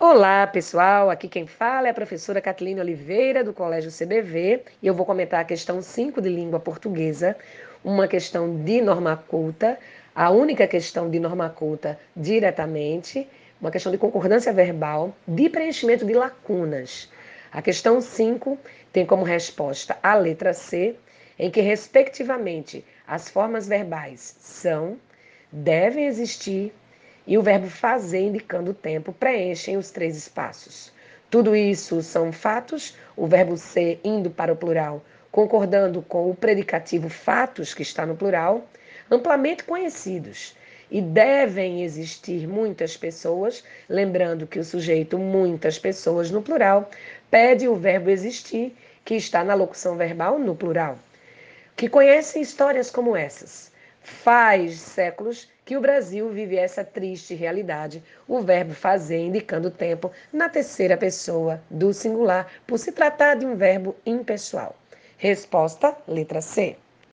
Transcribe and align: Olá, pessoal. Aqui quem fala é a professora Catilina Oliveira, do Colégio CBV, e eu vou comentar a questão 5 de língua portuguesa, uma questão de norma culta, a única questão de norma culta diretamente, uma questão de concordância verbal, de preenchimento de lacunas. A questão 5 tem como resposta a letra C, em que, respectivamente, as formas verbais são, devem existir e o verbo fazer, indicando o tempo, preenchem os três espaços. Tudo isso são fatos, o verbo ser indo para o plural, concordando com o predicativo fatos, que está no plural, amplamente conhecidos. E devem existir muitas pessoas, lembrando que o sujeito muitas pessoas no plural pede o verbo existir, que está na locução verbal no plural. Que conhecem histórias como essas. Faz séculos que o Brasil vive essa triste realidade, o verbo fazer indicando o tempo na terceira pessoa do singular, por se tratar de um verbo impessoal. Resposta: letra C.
Olá, 0.00 0.46
pessoal. 0.46 1.10
Aqui 1.10 1.26
quem 1.26 1.44
fala 1.44 1.88
é 1.88 1.90
a 1.90 1.94
professora 1.94 2.40
Catilina 2.40 2.82
Oliveira, 2.82 3.42
do 3.42 3.52
Colégio 3.52 3.90
CBV, 3.90 4.62
e 4.80 4.86
eu 4.86 4.94
vou 4.94 5.04
comentar 5.04 5.40
a 5.40 5.44
questão 5.44 5.82
5 5.82 6.22
de 6.22 6.28
língua 6.28 6.60
portuguesa, 6.60 7.36
uma 7.82 8.06
questão 8.06 8.62
de 8.62 8.80
norma 8.80 9.16
culta, 9.16 9.76
a 10.14 10.30
única 10.30 10.68
questão 10.68 11.10
de 11.10 11.18
norma 11.18 11.50
culta 11.50 11.98
diretamente, 12.14 13.28
uma 13.60 13.72
questão 13.72 13.90
de 13.90 13.98
concordância 13.98 14.52
verbal, 14.52 15.12
de 15.26 15.48
preenchimento 15.48 16.06
de 16.06 16.14
lacunas. 16.14 17.10
A 17.50 17.60
questão 17.60 18.00
5 18.00 18.56
tem 18.92 19.04
como 19.04 19.24
resposta 19.24 19.98
a 20.00 20.14
letra 20.14 20.54
C, 20.54 20.94
em 21.36 21.50
que, 21.50 21.60
respectivamente, 21.60 22.84
as 23.04 23.28
formas 23.28 23.66
verbais 23.66 24.36
são, 24.38 24.96
devem 25.50 26.06
existir 26.06 26.72
e 27.28 27.36
o 27.36 27.42
verbo 27.42 27.68
fazer, 27.68 28.20
indicando 28.20 28.70
o 28.70 28.74
tempo, 28.74 29.12
preenchem 29.12 29.76
os 29.76 29.90
três 29.90 30.16
espaços. 30.16 30.90
Tudo 31.28 31.54
isso 31.54 32.02
são 32.02 32.32
fatos, 32.32 32.96
o 33.14 33.26
verbo 33.26 33.54
ser 33.58 34.00
indo 34.02 34.30
para 34.30 34.50
o 34.50 34.56
plural, 34.56 35.04
concordando 35.30 36.00
com 36.00 36.30
o 36.30 36.34
predicativo 36.34 37.10
fatos, 37.10 37.74
que 37.74 37.82
está 37.82 38.06
no 38.06 38.16
plural, 38.16 38.66
amplamente 39.10 39.62
conhecidos. 39.62 40.56
E 40.90 41.02
devem 41.02 41.84
existir 41.84 42.48
muitas 42.48 42.96
pessoas, 42.96 43.62
lembrando 43.90 44.46
que 44.46 44.58
o 44.58 44.64
sujeito 44.64 45.18
muitas 45.18 45.78
pessoas 45.78 46.30
no 46.30 46.40
plural 46.40 46.88
pede 47.30 47.68
o 47.68 47.76
verbo 47.76 48.08
existir, 48.08 48.74
que 49.04 49.16
está 49.16 49.44
na 49.44 49.52
locução 49.52 49.98
verbal 49.98 50.38
no 50.38 50.56
plural. 50.56 50.98
Que 51.76 51.90
conhecem 51.90 52.40
histórias 52.40 52.90
como 52.90 53.14
essas. 53.14 53.70
Faz 54.02 54.78
séculos 54.80 55.48
que 55.64 55.76
o 55.76 55.80
Brasil 55.80 56.30
vive 56.30 56.56
essa 56.56 56.82
triste 56.82 57.34
realidade, 57.34 58.02
o 58.26 58.40
verbo 58.40 58.72
fazer 58.72 59.18
indicando 59.18 59.68
o 59.68 59.72
tempo 59.72 60.10
na 60.32 60.48
terceira 60.48 60.96
pessoa 60.96 61.60
do 61.70 61.92
singular, 61.92 62.50
por 62.66 62.78
se 62.78 62.92
tratar 62.92 63.34
de 63.34 63.44
um 63.44 63.54
verbo 63.54 63.94
impessoal. 64.06 64.74
Resposta: 65.16 65.96
letra 66.06 66.40
C. 66.40 66.76